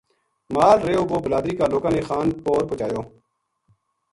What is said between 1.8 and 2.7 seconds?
نے خان پور